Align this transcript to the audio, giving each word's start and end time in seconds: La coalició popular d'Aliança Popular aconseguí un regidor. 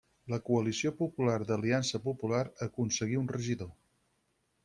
La 0.33 0.37
coalició 0.45 0.91
popular 1.01 1.35
d'Aliança 1.51 2.01
Popular 2.07 2.41
aconseguí 2.67 3.19
un 3.25 3.31
regidor. 3.35 3.73